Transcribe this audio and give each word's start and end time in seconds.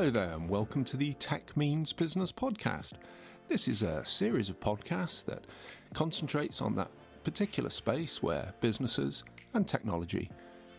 Hello 0.00 0.10
there, 0.10 0.32
and 0.32 0.48
welcome 0.48 0.82
to 0.86 0.96
the 0.96 1.12
Tech 1.12 1.54
Means 1.58 1.92
Business 1.92 2.32
Podcast. 2.32 2.94
This 3.48 3.68
is 3.68 3.82
a 3.82 4.02
series 4.02 4.48
of 4.48 4.58
podcasts 4.58 5.22
that 5.26 5.44
concentrates 5.92 6.62
on 6.62 6.74
that 6.76 6.90
particular 7.22 7.68
space 7.68 8.22
where 8.22 8.54
businesses 8.62 9.22
and 9.52 9.68
technology 9.68 10.30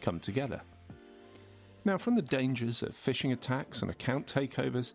come 0.01 0.19
together. 0.19 0.59
Now, 1.85 1.99
from 1.99 2.15
the 2.15 2.23
dangers 2.23 2.81
of 2.81 2.95
phishing 2.95 3.31
attacks 3.31 3.83
and 3.83 3.91
account 3.91 4.25
takeovers, 4.25 4.93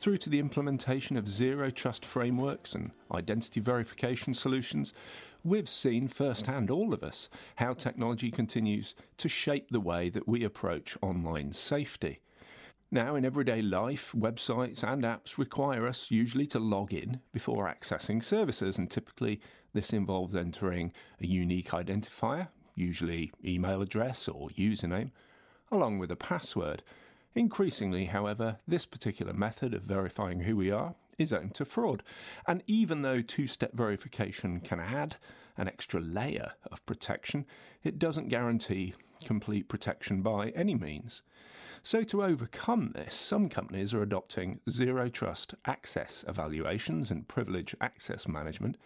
through 0.00 0.18
to 0.18 0.28
the 0.28 0.40
implementation 0.40 1.16
of 1.16 1.28
zero 1.28 1.70
trust 1.70 2.04
frameworks 2.04 2.74
and 2.74 2.90
identity 3.14 3.60
verification 3.60 4.34
solutions, 4.34 4.92
we've 5.44 5.68
seen 5.68 6.08
firsthand, 6.08 6.68
all 6.68 6.92
of 6.92 7.04
us, 7.04 7.28
how 7.54 7.74
technology 7.74 8.32
continues 8.32 8.96
to 9.18 9.28
shape 9.28 9.68
the 9.70 9.78
way 9.78 10.10
that 10.10 10.26
we 10.26 10.42
approach 10.42 10.98
online 11.00 11.52
safety. 11.52 12.18
Now, 12.90 13.16
in 13.16 13.24
everyday 13.26 13.60
life, 13.60 14.12
websites 14.16 14.82
and 14.82 15.02
apps 15.02 15.36
require 15.36 15.86
us 15.86 16.10
usually 16.10 16.46
to 16.46 16.58
log 16.58 16.94
in 16.94 17.20
before 17.32 17.66
accessing 17.66 18.24
services, 18.24 18.78
and 18.78 18.90
typically 18.90 19.42
this 19.74 19.92
involves 19.92 20.34
entering 20.34 20.94
a 21.20 21.26
unique 21.26 21.68
identifier, 21.72 22.48
usually 22.74 23.30
email 23.44 23.82
address 23.82 24.26
or 24.26 24.48
username, 24.50 25.10
along 25.70 25.98
with 25.98 26.10
a 26.10 26.16
password. 26.16 26.82
Increasingly, 27.34 28.06
however, 28.06 28.56
this 28.66 28.86
particular 28.86 29.34
method 29.34 29.74
of 29.74 29.82
verifying 29.82 30.40
who 30.40 30.56
we 30.56 30.70
are 30.70 30.94
is 31.18 31.30
open 31.30 31.50
to 31.50 31.66
fraud. 31.66 32.02
And 32.46 32.62
even 32.66 33.02
though 33.02 33.20
two 33.20 33.48
step 33.48 33.74
verification 33.74 34.60
can 34.60 34.80
add 34.80 35.16
an 35.58 35.68
extra 35.68 36.00
layer 36.00 36.52
of 36.72 36.86
protection, 36.86 37.44
it 37.84 37.98
doesn't 37.98 38.28
guarantee 38.28 38.94
complete 39.26 39.68
protection 39.68 40.22
by 40.22 40.48
any 40.50 40.74
means. 40.74 41.20
So, 41.82 42.02
to 42.04 42.22
overcome 42.22 42.92
this, 42.94 43.14
some 43.14 43.48
companies 43.48 43.94
are 43.94 44.02
adopting 44.02 44.60
zero 44.68 45.08
trust 45.08 45.54
access 45.64 46.24
evaluations 46.28 47.10
and 47.10 47.28
privilege 47.28 47.74
access 47.80 48.26
management, 48.26 48.76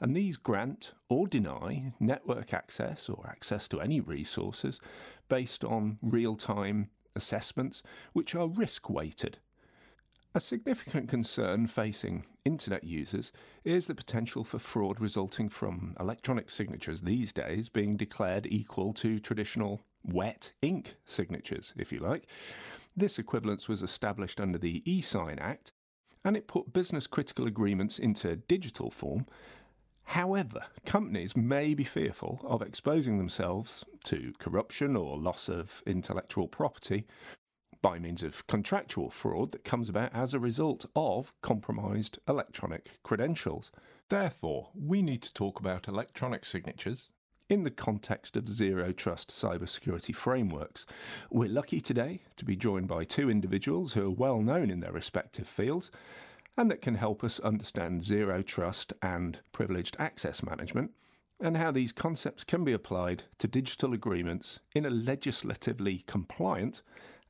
and 0.00 0.16
these 0.16 0.36
grant 0.36 0.94
or 1.08 1.26
deny 1.26 1.92
network 2.00 2.54
access 2.54 3.08
or 3.08 3.26
access 3.28 3.68
to 3.68 3.80
any 3.80 4.00
resources 4.00 4.80
based 5.28 5.64
on 5.64 5.98
real 6.02 6.36
time 6.36 6.90
assessments 7.14 7.82
which 8.12 8.34
are 8.34 8.48
risk 8.48 8.88
weighted. 8.88 9.38
A 10.34 10.40
significant 10.40 11.08
concern 11.08 11.66
facing 11.66 12.24
internet 12.44 12.84
users 12.84 13.32
is 13.64 13.86
the 13.86 13.94
potential 13.94 14.44
for 14.44 14.58
fraud 14.58 15.00
resulting 15.00 15.48
from 15.48 15.96
electronic 15.98 16.50
signatures 16.50 17.00
these 17.00 17.32
days 17.32 17.68
being 17.68 17.96
declared 17.96 18.46
equal 18.46 18.92
to 18.94 19.18
traditional 19.18 19.80
wet 20.08 20.52
ink 20.62 20.96
signatures, 21.04 21.72
if 21.76 21.92
you 21.92 22.00
like. 22.00 22.26
This 22.96 23.18
equivalence 23.18 23.68
was 23.68 23.82
established 23.82 24.40
under 24.40 24.58
the 24.58 24.82
eSign 24.86 25.40
Act 25.40 25.72
and 26.24 26.36
it 26.36 26.48
put 26.48 26.72
business 26.72 27.06
critical 27.06 27.46
agreements 27.46 27.98
into 27.98 28.36
digital 28.36 28.90
form. 28.90 29.26
However, 30.04 30.64
companies 30.84 31.36
may 31.36 31.74
be 31.74 31.84
fearful 31.84 32.40
of 32.42 32.62
exposing 32.62 33.18
themselves 33.18 33.84
to 34.04 34.32
corruption 34.38 34.96
or 34.96 35.18
loss 35.18 35.48
of 35.48 35.82
intellectual 35.86 36.48
property 36.48 37.06
by 37.82 37.98
means 37.98 38.22
of 38.22 38.46
contractual 38.46 39.10
fraud 39.10 39.52
that 39.52 39.64
comes 39.64 39.88
about 39.88 40.12
as 40.14 40.34
a 40.34 40.40
result 40.40 40.86
of 40.96 41.32
compromised 41.42 42.18
electronic 42.26 42.98
credentials. 43.02 43.70
Therefore, 44.08 44.70
we 44.74 45.02
need 45.02 45.22
to 45.22 45.32
talk 45.32 45.60
about 45.60 45.86
electronic 45.86 46.44
signatures 46.44 47.10
in 47.48 47.64
the 47.64 47.70
context 47.70 48.36
of 48.36 48.48
zero 48.48 48.92
trust 48.92 49.30
cybersecurity 49.30 50.14
frameworks. 50.14 50.84
We're 51.30 51.48
lucky 51.48 51.80
today 51.80 52.22
to 52.36 52.44
be 52.44 52.56
joined 52.56 52.88
by 52.88 53.04
two 53.04 53.30
individuals 53.30 53.94
who 53.94 54.06
are 54.06 54.10
well 54.10 54.40
known 54.42 54.70
in 54.70 54.80
their 54.80 54.92
respective 54.92 55.48
fields 55.48 55.90
and 56.56 56.70
that 56.70 56.82
can 56.82 56.96
help 56.96 57.24
us 57.24 57.40
understand 57.40 58.04
zero 58.04 58.42
trust 58.42 58.92
and 59.00 59.38
privileged 59.52 59.96
access 59.98 60.42
management 60.42 60.90
and 61.40 61.56
how 61.56 61.70
these 61.70 61.92
concepts 61.92 62.44
can 62.44 62.64
be 62.64 62.72
applied 62.72 63.22
to 63.38 63.48
digital 63.48 63.94
agreements 63.94 64.58
in 64.74 64.84
a 64.84 64.90
legislatively 64.90 66.04
compliant 66.06 66.82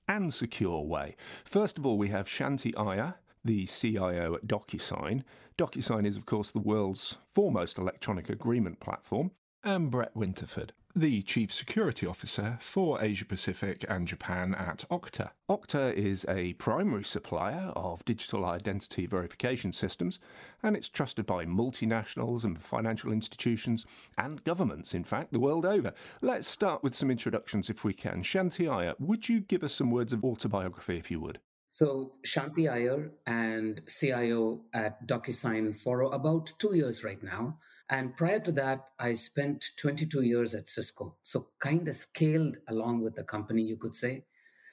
and 0.08 0.32
secure 0.32 0.82
way. 0.82 1.14
First 1.44 1.78
of 1.78 1.84
all, 1.84 1.98
we 1.98 2.08
have 2.08 2.26
Shanthi 2.26 2.72
Iyer, 2.76 3.16
the 3.44 3.66
CIO 3.66 4.34
at 4.34 4.46
DocuSign. 4.46 5.22
DocuSign 5.58 6.06
is, 6.06 6.16
of 6.16 6.24
course, 6.24 6.50
the 6.50 6.58
world's 6.58 7.18
foremost 7.34 7.78
electronic 7.78 8.30
agreement 8.30 8.80
platform. 8.80 9.30
And 9.68 9.90
Brett 9.90 10.14
Winterford, 10.14 10.70
the 10.96 11.20
Chief 11.20 11.52
Security 11.52 12.06
Officer 12.06 12.56
for 12.62 13.02
Asia 13.02 13.26
Pacific 13.26 13.84
and 13.86 14.08
Japan 14.08 14.54
at 14.54 14.86
Okta. 14.90 15.32
Okta 15.46 15.92
is 15.92 16.24
a 16.26 16.54
primary 16.54 17.04
supplier 17.04 17.70
of 17.76 18.02
digital 18.06 18.46
identity 18.46 19.04
verification 19.04 19.74
systems, 19.74 20.20
and 20.62 20.74
it's 20.74 20.88
trusted 20.88 21.26
by 21.26 21.44
multinationals 21.44 22.44
and 22.44 22.62
financial 22.62 23.12
institutions 23.12 23.84
and 24.16 24.42
governments, 24.42 24.94
in 24.94 25.04
fact, 25.04 25.34
the 25.34 25.38
world 25.38 25.66
over. 25.66 25.92
Let's 26.22 26.48
start 26.48 26.82
with 26.82 26.94
some 26.94 27.10
introductions 27.10 27.68
if 27.68 27.84
we 27.84 27.92
can. 27.92 28.22
Shanthi 28.22 28.94
would 28.98 29.28
you 29.28 29.40
give 29.40 29.62
us 29.62 29.74
some 29.74 29.90
words 29.90 30.14
of 30.14 30.24
autobiography 30.24 30.96
if 30.96 31.10
you 31.10 31.20
would? 31.20 31.40
So, 31.78 32.14
Shanthi 32.26 32.68
Iyer 32.68 33.12
and 33.24 33.80
CIO 33.86 34.64
at 34.74 35.06
DocuSign 35.06 35.76
for 35.76 36.00
about 36.12 36.52
two 36.58 36.74
years 36.74 37.04
right 37.04 37.22
now. 37.22 37.60
And 37.88 38.16
prior 38.16 38.40
to 38.40 38.50
that, 38.50 38.88
I 38.98 39.12
spent 39.12 39.64
22 39.76 40.22
years 40.22 40.56
at 40.56 40.66
Cisco. 40.66 41.18
So, 41.22 41.50
kind 41.60 41.86
of 41.86 41.94
scaled 41.94 42.56
along 42.66 43.02
with 43.02 43.14
the 43.14 43.22
company, 43.22 43.62
you 43.62 43.76
could 43.76 43.94
say. 43.94 44.24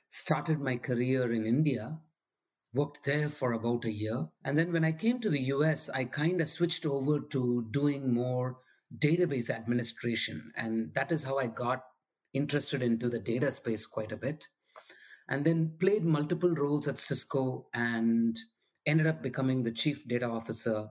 Started 0.09 0.59
my 0.59 0.77
career 0.77 1.31
in 1.31 1.45
India, 1.45 1.95
worked 2.73 3.03
there 3.03 3.29
for 3.29 3.53
about 3.53 3.85
a 3.85 3.91
year. 3.91 4.27
And 4.43 4.57
then 4.57 4.73
when 4.73 4.83
I 4.83 4.91
came 4.91 5.19
to 5.19 5.29
the 5.29 5.53
US, 5.53 5.91
I 5.91 6.05
kind 6.05 6.41
of 6.41 6.47
switched 6.47 6.87
over 6.87 7.19
to 7.19 7.67
doing 7.69 8.11
more 8.11 8.57
database 8.97 9.51
administration. 9.51 10.51
And 10.57 10.91
that 10.95 11.11
is 11.11 11.23
how 11.23 11.37
I 11.37 11.45
got 11.45 11.83
interested 12.33 12.81
into 12.81 13.09
the 13.09 13.19
data 13.19 13.51
space 13.51 13.85
quite 13.85 14.11
a 14.11 14.17
bit 14.17 14.47
and 15.29 15.43
then 15.43 15.73
played 15.79 16.05
multiple 16.05 16.49
roles 16.51 16.87
at 16.87 16.97
Cisco 16.97 17.67
and 17.73 18.37
ended 18.85 19.07
up 19.07 19.21
becoming 19.21 19.63
the 19.63 19.71
chief 19.71 20.07
data 20.07 20.25
officer 20.25 20.87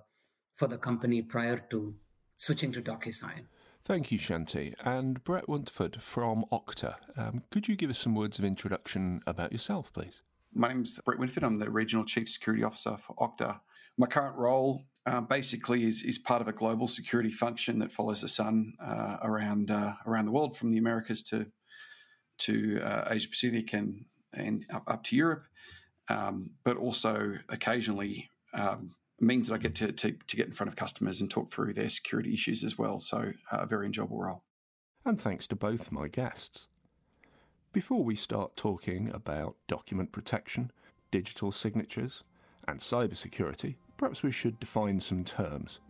for 0.57 0.69
the 0.69 0.79
company 0.79 1.23
prior 1.23 1.59
to 1.71 1.95
switching 2.37 2.73
to 2.73 2.83
DocuSign. 2.83 3.47
Thank 3.85 4.11
you, 4.11 4.19
Shanthi. 4.19 4.75
And 4.81 5.23
Brett 5.25 5.47
Winterford 5.47 6.01
from 6.01 6.45
Okta. 6.51 6.95
Um, 7.17 7.43
could 7.51 7.69
you 7.69 7.77
give 7.77 7.91
us 7.91 7.99
some 7.99 8.15
words 8.15 8.39
of 8.39 8.45
introduction 8.45 9.21
about 9.27 9.53
yourself, 9.53 9.93
please? 9.93 10.23
My 10.55 10.69
name's 10.69 10.99
Brett 11.05 11.19
Winterford. 11.19 11.45
I'm 11.45 11.57
the 11.57 11.71
Regional 11.71 12.05
Chief 12.05 12.29
Security 12.29 12.65
Officer 12.65 12.97
for 12.97 13.15
Okta. 13.17 13.61
My 13.99 14.07
current 14.07 14.37
role 14.37 14.85
um, 15.07 15.27
basically 15.27 15.85
is, 15.85 16.03
is 16.03 16.19
part 16.19 16.41
of 16.41 16.49
a 16.49 16.53
global 16.53 16.89
security 16.89 17.31
function 17.31 17.79
that 17.81 17.93
follows 17.93 18.23
the 18.23 18.29
sun 18.29 18.73
uh, 18.81 19.19
around 19.23 19.71
uh, 19.71 19.93
around 20.07 20.25
the 20.25 20.33
world, 20.33 20.57
from 20.57 20.71
the 20.71 20.79
Americas 20.79 21.23
to 21.25 21.47
to 22.39 22.81
uh, 22.81 23.09
Asia 23.11 23.29
Pacific 23.29 23.73
and 23.75 24.07
and 24.37 24.65
up, 24.73 24.85
up 24.87 25.05
to 25.05 25.17
Europe, 25.17 25.45
um, 26.09 26.51
but 26.65 26.77
also 26.77 27.35
occasionally 27.49 28.29
um, 28.53 28.91
means 29.21 29.49
that 29.49 29.55
I 29.55 29.59
get 29.59 29.75
to, 29.77 29.93
to, 29.93 30.13
to, 30.13 30.37
get 30.37 30.47
in 30.47 30.53
front 30.53 30.69
of 30.69 30.77
customers 30.77 31.21
and 31.21 31.31
talk 31.31 31.51
through 31.51 31.73
their 31.73 31.89
security 31.89 32.33
issues 32.35 32.65
as 32.65 32.79
well. 32.79 32.99
So, 32.99 33.33
uh, 33.51 33.59
a 33.59 33.67
very 33.67 33.87
enjoyable 33.87 34.21
role. 34.21 34.45
And 35.05 35.21
thanks 35.21 35.47
to 35.49 35.57
both 35.57 35.93
my 35.93 36.09
guests. 36.09 36.69
Before 37.73 38.05
we 38.05 38.15
start 38.15 38.57
talking 38.57 39.11
about 39.13 39.57
document 39.67 40.13
protection, 40.13 40.71
digital 41.11 41.53
signatures, 41.53 42.23
and 42.67 42.81
cybersecurity, 42.81 43.77
perhaps 43.97 44.23
we 44.23 44.31
should 44.31 44.61
define 44.61 45.01
some 45.01 45.25
terms. 45.25 45.81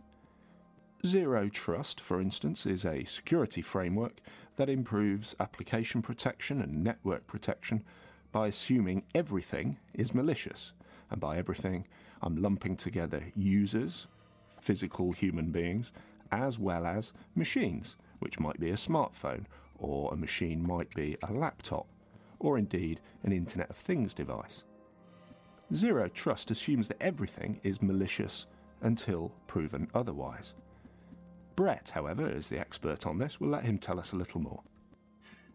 Zero 1.05 1.49
Trust, 1.49 2.01
for 2.01 2.19
instance, 2.19 2.65
is 2.65 2.85
a 2.85 3.05
security 3.05 3.61
framework 3.61 4.19
that 4.55 4.69
improves 4.69 5.35
application 5.39 6.01
protection 6.01 6.61
and 6.61 6.83
network 6.83 7.27
protection 7.27 7.83
by 8.35 8.47
assuming 8.47 9.01
everything 9.15 9.77
is 9.93 10.13
malicious. 10.13 10.73
And 11.09 11.21
by 11.21 11.37
everything, 11.37 11.87
I'm 12.21 12.35
lumping 12.35 12.75
together 12.75 13.23
users, 13.33 14.07
physical 14.59 15.13
human 15.13 15.51
beings, 15.51 15.93
as 16.33 16.59
well 16.59 16.85
as 16.85 17.13
machines, 17.33 17.95
which 18.19 18.37
might 18.37 18.59
be 18.59 18.71
a 18.71 18.73
smartphone, 18.73 19.45
or 19.79 20.11
a 20.11 20.17
machine 20.17 20.61
might 20.61 20.93
be 20.93 21.15
a 21.23 21.31
laptop, 21.31 21.87
or 22.39 22.57
indeed 22.57 22.99
an 23.23 23.31
Internet 23.31 23.69
of 23.69 23.77
Things 23.77 24.13
device. 24.13 24.63
Zero 25.73 26.09
Trust 26.09 26.51
assumes 26.51 26.89
that 26.89 27.01
everything 27.01 27.61
is 27.63 27.81
malicious 27.81 28.47
until 28.81 29.31
proven 29.47 29.87
otherwise. 29.95 30.55
Brett, 31.55 31.89
however, 31.95 32.29
is 32.29 32.49
the 32.49 32.59
expert 32.59 33.07
on 33.07 33.17
this. 33.17 33.39
We'll 33.39 33.51
let 33.51 33.63
him 33.63 33.77
tell 33.77 33.97
us 33.97 34.11
a 34.11 34.17
little 34.17 34.41
more. 34.41 34.61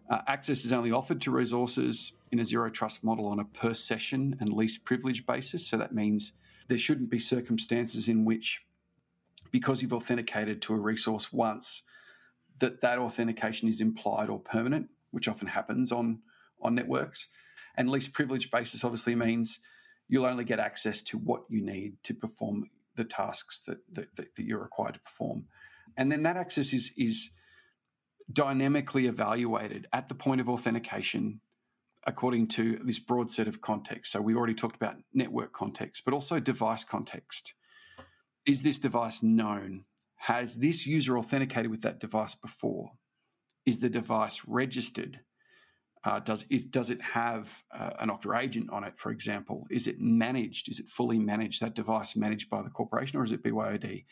Uh, 0.08 0.22
access 0.26 0.64
is 0.64 0.72
only 0.72 0.90
offered 0.90 1.20
to 1.20 1.30
resources 1.30 2.12
in 2.30 2.38
a 2.38 2.44
zero 2.44 2.70
trust 2.70 3.02
model 3.02 3.26
on 3.26 3.40
a 3.40 3.44
per 3.44 3.74
session 3.74 4.36
and 4.40 4.52
least 4.52 4.84
privilege 4.84 5.26
basis. 5.26 5.66
So 5.66 5.76
that 5.76 5.94
means 5.94 6.32
there 6.68 6.78
shouldn't 6.78 7.10
be 7.10 7.18
circumstances 7.18 8.08
in 8.08 8.24
which, 8.24 8.62
because 9.50 9.82
you've 9.82 9.92
authenticated 9.92 10.62
to 10.62 10.74
a 10.74 10.78
resource 10.78 11.32
once, 11.32 11.82
that 12.58 12.80
that 12.82 12.98
authentication 12.98 13.68
is 13.68 13.80
implied 13.80 14.28
or 14.28 14.38
permanent, 14.38 14.90
which 15.10 15.28
often 15.28 15.48
happens 15.48 15.90
on 15.90 16.20
on 16.62 16.74
networks. 16.74 17.28
And 17.76 17.88
least 17.88 18.12
privilege 18.12 18.50
basis 18.50 18.84
obviously 18.84 19.14
means 19.14 19.60
you'll 20.08 20.26
only 20.26 20.44
get 20.44 20.58
access 20.58 21.02
to 21.02 21.16
what 21.16 21.44
you 21.48 21.62
need 21.64 21.94
to 22.02 22.14
perform 22.14 22.68
the 22.96 23.04
tasks 23.04 23.60
that, 23.66 23.78
that, 23.94 24.16
that 24.16 24.38
you're 24.38 24.60
required 24.60 24.94
to 24.94 25.00
perform. 25.00 25.46
And 25.96 26.10
then 26.10 26.24
that 26.24 26.36
access 26.36 26.72
is, 26.72 26.92
is 26.96 27.30
dynamically 28.30 29.06
evaluated 29.06 29.86
at 29.92 30.08
the 30.08 30.14
point 30.14 30.40
of 30.40 30.48
authentication 30.48 31.40
according 32.06 32.48
to 32.48 32.78
this 32.84 32.98
broad 32.98 33.30
set 33.30 33.48
of 33.48 33.60
context. 33.60 34.12
So 34.12 34.20
we 34.20 34.34
already 34.34 34.54
talked 34.54 34.76
about 34.76 34.96
network 35.12 35.52
context, 35.52 36.04
but 36.04 36.14
also 36.14 36.40
device 36.40 36.84
context. 36.84 37.54
Is 38.46 38.62
this 38.62 38.78
device 38.78 39.22
known? 39.22 39.84
Has 40.16 40.58
this 40.58 40.86
user 40.86 41.18
authenticated 41.18 41.70
with 41.70 41.82
that 41.82 42.00
device 42.00 42.34
before? 42.34 42.92
Is 43.66 43.80
the 43.80 43.90
device 43.90 44.42
registered? 44.46 45.20
Uh, 46.02 46.18
does 46.18 46.46
is, 46.48 46.64
does 46.64 46.88
it 46.88 47.02
have 47.02 47.62
uh, 47.74 47.90
an 47.98 48.08
Okta 48.08 48.42
agent 48.42 48.70
on 48.70 48.84
it, 48.84 48.98
for 48.98 49.10
example? 49.10 49.66
Is 49.70 49.86
it 49.86 49.98
managed? 49.98 50.70
Is 50.70 50.80
it 50.80 50.88
fully 50.88 51.18
managed? 51.18 51.60
That 51.60 51.74
device 51.74 52.16
managed 52.16 52.48
by 52.48 52.62
the 52.62 52.70
corporation, 52.70 53.18
or 53.18 53.24
is 53.24 53.32
it 53.32 53.42
BYOD? 53.42 54.04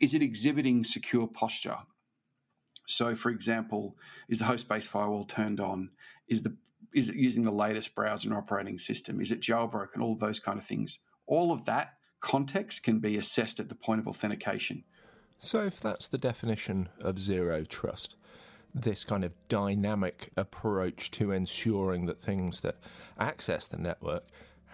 Is 0.00 0.14
it 0.14 0.22
exhibiting 0.22 0.84
secure 0.84 1.26
posture? 1.26 1.76
So, 2.86 3.14
for 3.14 3.30
example, 3.30 3.96
is 4.28 4.38
the 4.38 4.46
host-based 4.46 4.88
firewall 4.88 5.24
turned 5.24 5.60
on? 5.60 5.90
Is 6.28 6.42
the 6.42 6.56
is 6.94 7.08
it 7.08 7.16
using 7.16 7.44
the 7.44 7.52
latest 7.52 7.94
browser 7.94 8.28
and 8.28 8.36
operating 8.36 8.78
system? 8.78 9.20
Is 9.20 9.32
it 9.32 9.40
jailbroken? 9.40 10.00
All 10.00 10.12
of 10.12 10.20
those 10.20 10.40
kind 10.40 10.58
of 10.58 10.66
things. 10.66 10.98
All 11.26 11.52
of 11.52 11.64
that 11.64 11.94
context 12.20 12.82
can 12.82 13.00
be 13.00 13.16
assessed 13.16 13.60
at 13.60 13.68
the 13.68 13.74
point 13.74 14.00
of 14.00 14.08
authentication. 14.08 14.84
So, 15.38 15.64
if 15.64 15.80
that's 15.80 16.06
the 16.06 16.18
definition 16.18 16.88
of 17.00 17.18
zero 17.18 17.64
trust, 17.64 18.14
this 18.74 19.04
kind 19.04 19.24
of 19.24 19.32
dynamic 19.48 20.30
approach 20.36 21.10
to 21.12 21.32
ensuring 21.32 22.06
that 22.06 22.22
things 22.22 22.60
that 22.60 22.76
access 23.18 23.66
the 23.66 23.76
network 23.76 24.24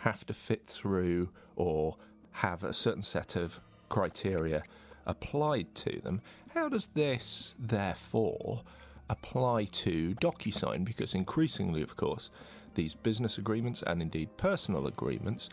have 0.00 0.24
to 0.26 0.34
fit 0.34 0.66
through 0.66 1.30
or 1.56 1.96
have 2.32 2.62
a 2.62 2.72
certain 2.72 3.02
set 3.02 3.34
of 3.34 3.60
criteria 3.88 4.62
applied 5.06 5.74
to 5.74 6.00
them. 6.00 6.20
How 6.54 6.68
does 6.68 6.88
this, 6.88 7.54
therefore, 7.58 8.62
apply 9.08 9.64
to 9.64 10.14
DocuSign? 10.20 10.84
Because 10.84 11.14
increasingly, 11.14 11.82
of 11.82 11.96
course, 11.96 12.30
these 12.74 12.94
business 12.94 13.38
agreements 13.38 13.82
and 13.86 14.02
indeed 14.02 14.36
personal 14.36 14.86
agreements 14.86 15.48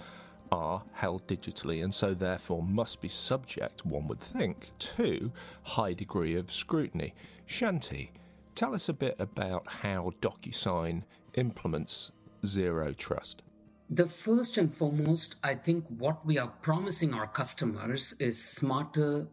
are 0.51 0.83
held 0.93 1.27
digitally 1.27 1.83
and 1.83 1.93
so 1.93 2.13
therefore 2.13 2.61
must 2.61 3.01
be 3.01 3.09
subject, 3.09 3.85
one 3.85 4.07
would 4.07 4.19
think, 4.19 4.71
to 4.79 5.31
high 5.63 5.93
degree 5.93 6.35
of 6.35 6.51
scrutiny. 6.51 7.13
Shanthi, 7.47 8.09
Tell 8.55 8.73
us 8.73 8.87
a 8.87 8.93
bit 8.93 9.17
about 9.19 9.67
how 9.67 10.13
DocuSign 10.21 11.03
implements 11.33 12.13
zero 12.45 12.93
trust. 12.93 13.43
The 13.89 14.07
first 14.07 14.57
and 14.57 14.73
foremost, 14.73 15.35
I 15.43 15.55
think 15.55 15.83
what 15.97 16.25
we 16.25 16.37
are 16.37 16.53
promising 16.61 17.13
our 17.13 17.27
customers 17.27 18.15
is 18.17 18.41
smarter, 18.41 19.27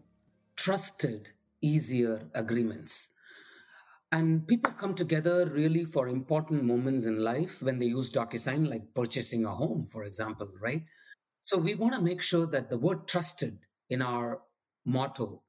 trusted, 0.57 1.31
easier 1.61 2.21
agreements. 2.35 3.11
And 4.13 4.47
people 4.47 4.73
come 4.73 4.95
together 4.95 5.47
really 5.47 5.85
for 5.85 6.07
important 6.07 6.65
moments 6.65 7.07
in 7.07 7.19
life 7.19 7.63
when 7.63 7.79
they 7.79 7.87
use 7.87 8.13
DocuSign, 8.13 8.69
like 8.69 8.95
purchasing 8.95 9.45
a 9.47 9.55
home, 9.55 9.87
for 9.87 10.05
example, 10.05 10.49
right? 10.61 10.85
So 11.43 11.59
we 11.59 11.75
want 11.75 11.95
to 11.95 12.01
make 12.01 12.23
sure 12.23 12.47
that 12.47 12.71
the 12.71 12.79
word 12.79 13.09
trusted 13.09 13.59
in 13.91 14.03
our 14.03 14.43
motto 14.85 15.43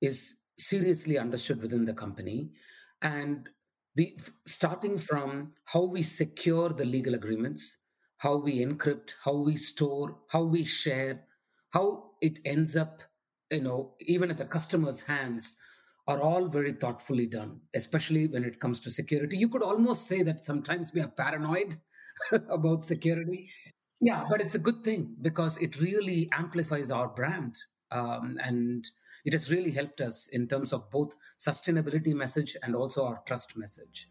is 0.00 0.36
seriously 0.58 1.18
understood 1.18 1.62
within 1.62 1.84
the 1.84 1.94
company 1.94 2.50
and 3.00 3.48
we 3.96 4.16
starting 4.46 4.98
from 4.98 5.50
how 5.64 5.82
we 5.82 6.02
secure 6.02 6.68
the 6.70 6.84
legal 6.84 7.14
agreements 7.14 7.78
how 8.18 8.36
we 8.36 8.64
encrypt 8.64 9.14
how 9.24 9.34
we 9.34 9.56
store 9.56 10.18
how 10.28 10.42
we 10.42 10.64
share 10.64 11.24
how 11.72 12.10
it 12.20 12.38
ends 12.44 12.76
up 12.76 13.02
you 13.50 13.60
know 13.60 13.94
even 14.00 14.30
at 14.30 14.38
the 14.38 14.44
customer's 14.44 15.00
hands 15.00 15.56
are 16.08 16.20
all 16.20 16.48
very 16.48 16.72
thoughtfully 16.72 17.26
done 17.26 17.60
especially 17.74 18.26
when 18.26 18.44
it 18.44 18.60
comes 18.60 18.80
to 18.80 18.90
security 18.90 19.36
you 19.36 19.48
could 19.48 19.62
almost 19.62 20.06
say 20.06 20.22
that 20.22 20.44
sometimes 20.44 20.92
we 20.92 21.00
are 21.00 21.08
paranoid 21.08 21.74
about 22.50 22.84
security 22.84 23.48
yeah 24.00 24.24
but 24.28 24.40
it's 24.40 24.54
a 24.54 24.58
good 24.58 24.82
thing 24.82 25.14
because 25.20 25.58
it 25.58 25.80
really 25.80 26.28
amplifies 26.32 26.90
our 26.90 27.08
brand 27.08 27.56
um, 27.92 28.38
and 28.42 28.88
it 29.24 29.32
has 29.32 29.50
really 29.50 29.70
helped 29.70 30.00
us 30.00 30.28
in 30.28 30.48
terms 30.48 30.72
of 30.72 30.90
both 30.90 31.14
sustainability 31.38 32.14
message 32.14 32.56
and 32.62 32.74
also 32.74 33.04
our 33.04 33.22
trust 33.26 33.56
message. 33.56 34.08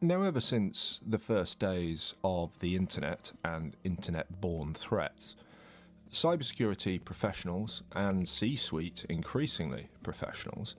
Now, 0.00 0.22
ever 0.22 0.40
since 0.40 1.00
the 1.06 1.18
first 1.18 1.58
days 1.58 2.14
of 2.22 2.58
the 2.60 2.76
internet 2.76 3.32
and 3.44 3.76
internet 3.84 4.40
born 4.40 4.74
threats, 4.74 5.36
cybersecurity 6.12 7.04
professionals 7.04 7.82
and 7.92 8.28
C 8.28 8.56
suite, 8.56 9.04
increasingly 9.08 9.88
professionals, 10.02 10.76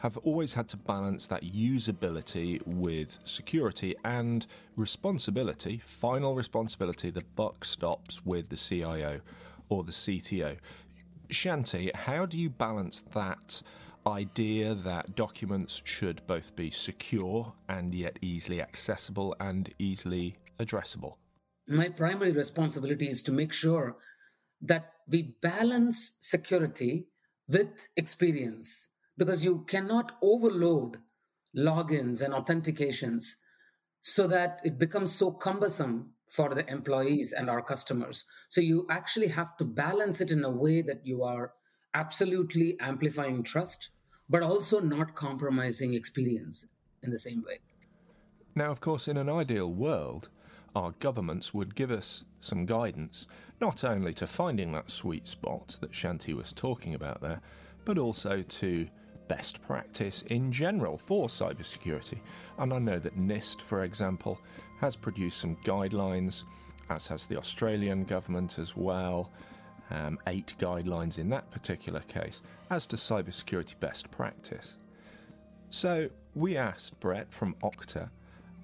have 0.00 0.16
always 0.18 0.54
had 0.54 0.66
to 0.66 0.78
balance 0.78 1.26
that 1.26 1.42
usability 1.44 2.66
with 2.66 3.18
security 3.24 3.94
and 4.02 4.46
responsibility, 4.76 5.82
final 5.84 6.34
responsibility, 6.34 7.10
the 7.10 7.22
buck 7.36 7.66
stops 7.66 8.24
with 8.24 8.48
the 8.48 8.56
CIO 8.56 9.20
or 9.68 9.84
the 9.84 9.92
CTO. 9.92 10.56
Shanthi, 11.28 11.94
how 11.94 12.24
do 12.24 12.38
you 12.38 12.48
balance 12.48 13.02
that 13.12 13.62
idea 14.06 14.74
that 14.74 15.14
documents 15.16 15.82
should 15.84 16.26
both 16.26 16.56
be 16.56 16.70
secure 16.70 17.52
and 17.68 17.94
yet 17.94 18.18
easily 18.22 18.62
accessible 18.62 19.36
and 19.38 19.72
easily 19.78 20.34
addressable? 20.58 21.16
My 21.68 21.90
primary 21.90 22.32
responsibility 22.32 23.06
is 23.06 23.20
to 23.22 23.32
make 23.32 23.52
sure 23.52 23.96
that 24.62 24.92
we 25.08 25.36
balance 25.42 26.16
security 26.20 27.06
with 27.48 27.88
experience 27.96 28.89
because 29.20 29.44
you 29.44 29.62
cannot 29.68 30.12
overload 30.22 30.96
logins 31.54 32.22
and 32.22 32.32
authentications 32.32 33.34
so 34.00 34.26
that 34.26 34.62
it 34.64 34.78
becomes 34.78 35.12
so 35.12 35.30
cumbersome 35.30 36.08
for 36.26 36.54
the 36.54 36.66
employees 36.70 37.34
and 37.34 37.50
our 37.50 37.60
customers. 37.60 38.24
So 38.48 38.62
you 38.62 38.86
actually 38.88 39.28
have 39.28 39.58
to 39.58 39.64
balance 39.66 40.22
it 40.22 40.30
in 40.30 40.42
a 40.42 40.50
way 40.50 40.80
that 40.80 41.04
you 41.04 41.22
are 41.22 41.52
absolutely 41.92 42.78
amplifying 42.80 43.42
trust, 43.42 43.90
but 44.30 44.42
also 44.42 44.80
not 44.80 45.14
compromising 45.14 45.92
experience 45.92 46.66
in 47.02 47.10
the 47.10 47.18
same 47.18 47.44
way. 47.46 47.58
Now, 48.54 48.70
of 48.70 48.80
course, 48.80 49.06
in 49.06 49.18
an 49.18 49.28
ideal 49.28 49.70
world, 49.70 50.30
our 50.74 50.92
governments 50.92 51.52
would 51.52 51.74
give 51.74 51.90
us 51.90 52.24
some 52.40 52.64
guidance, 52.64 53.26
not 53.60 53.84
only 53.84 54.14
to 54.14 54.26
finding 54.26 54.72
that 54.72 54.90
sweet 54.90 55.28
spot 55.28 55.76
that 55.82 55.92
Shanthi 55.92 56.34
was 56.34 56.54
talking 56.54 56.94
about 56.94 57.20
there, 57.20 57.42
but 57.84 57.98
also 57.98 58.40
to 58.40 58.88
best 59.30 59.62
practice 59.62 60.22
in 60.22 60.50
general 60.50 60.98
for 60.98 61.28
cybersecurity. 61.28 62.18
And 62.58 62.72
I 62.72 62.80
know 62.80 62.98
that 62.98 63.16
NIST, 63.16 63.60
for 63.60 63.84
example, 63.84 64.40
has 64.80 64.96
produced 64.96 65.38
some 65.38 65.54
guidelines, 65.64 66.42
as 66.88 67.06
has 67.06 67.26
the 67.26 67.36
Australian 67.36 68.02
government 68.04 68.58
as 68.58 68.76
well. 68.76 69.30
Um, 69.92 70.18
eight 70.26 70.54
guidelines 70.58 71.18
in 71.18 71.28
that 71.30 71.48
particular 71.50 72.00
case 72.00 72.42
as 72.70 72.86
to 72.86 72.96
cybersecurity 72.96 73.78
best 73.78 74.10
practice. 74.10 74.76
So 75.70 76.10
we 76.34 76.56
asked 76.56 76.98
Brett 76.98 77.32
from 77.32 77.54
Okta 77.62 78.10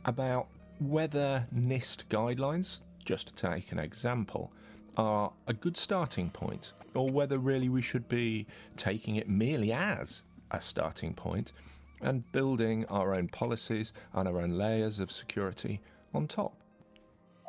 about 0.05 0.49
whether 0.81 1.47
NIST 1.55 2.07
guidelines, 2.09 2.81
just 3.05 3.29
to 3.29 3.35
take 3.35 3.71
an 3.71 3.79
example, 3.79 4.53
are 4.97 5.33
a 5.47 5.53
good 5.53 5.77
starting 5.77 6.31
point, 6.31 6.73
or 6.95 7.09
whether 7.09 7.39
really 7.39 7.69
we 7.69 7.83
should 7.83 8.09
be 8.09 8.47
taking 8.77 9.15
it 9.15 9.29
merely 9.29 9.73
as 9.73 10.23
a 10.51 10.61
starting 10.61 11.15
point 11.15 11.53
and 12.01 12.31
building 12.33 12.85
our 12.87 13.15
own 13.15 13.29
policies 13.29 13.93
and 14.13 14.29
our 14.29 14.41
own 14.41 14.51
layers 14.51 14.99
of 14.99 15.11
security 15.11 15.81
on 16.15 16.29
top. 16.29 16.55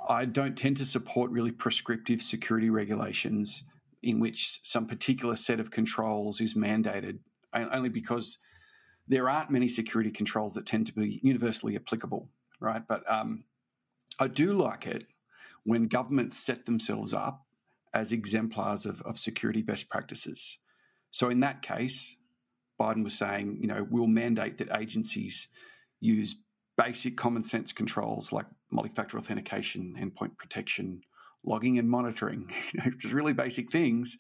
I 0.10 0.26
don't 0.26 0.58
tend 0.58 0.78
to 0.78 0.86
support 0.86 1.32
really 1.32 1.52
prescriptive 1.52 2.22
security 2.22 2.70
regulations 2.70 3.64
in 4.02 4.20
which 4.20 4.60
some 4.64 4.86
particular 4.86 5.36
set 5.36 5.60
of 5.60 5.72
controls 5.72 6.40
is 6.40 6.54
mandated, 6.54 7.20
only 7.54 7.90
because 7.90 8.38
there 9.08 9.30
aren't 9.30 9.50
many 9.50 9.68
security 9.68 10.12
controls 10.12 10.54
that 10.54 10.66
tend 10.66 10.88
to 10.88 10.94
be 10.94 11.20
universally 11.24 11.76
applicable, 11.76 12.30
right? 12.60 12.84
But 12.88 13.10
um, 13.12 13.46
I 14.20 14.28
do 14.28 14.54
like 14.54 14.86
it 14.86 15.06
when 15.64 15.88
governments 15.88 16.38
set 16.38 16.66
themselves 16.66 17.14
up 17.14 17.46
as 17.94 18.12
exemplars 18.12 18.86
of, 18.86 19.02
of 19.02 19.18
security 19.18 19.62
best 19.62 19.90
practices. 19.90 20.58
So 21.12 21.30
in 21.30 21.40
that 21.40 21.62
case, 21.62 22.17
Biden 22.80 23.04
was 23.04 23.18
saying, 23.18 23.58
you 23.60 23.68
know, 23.68 23.88
we'll 23.90 24.08
mandate 24.08 24.58
that 24.58 24.76
agencies 24.78 25.48
use 26.00 26.36
basic 26.78 27.18
common 27.18 27.44
sense 27.44 27.74
controls 27.74 28.32
like 28.32 28.46
multi-factor 28.72 29.18
authentication, 29.18 29.96
endpoint 30.00 30.38
protection, 30.38 31.02
logging 31.44 31.80
and 31.80 31.90
monitoring, 31.90 32.52
you 32.74 32.80
know, 32.80 32.92
just 32.98 33.14
really 33.14 33.34
basic 33.34 33.72
things 33.72 34.18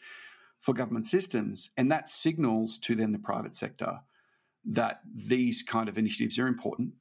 for 0.60 0.74
government 0.74 1.06
systems. 1.06 1.70
And 1.78 1.92
that 1.92 2.10
signals 2.10 2.78
to 2.80 2.96
then 2.96 3.12
the 3.12 3.20
private 3.20 3.56
sector 3.56 4.00
that 4.66 5.02
these 5.16 5.64
kind 5.64 5.88
of 5.88 5.98
initiatives 5.98 6.40
are 6.40 6.48
important. 6.48 6.94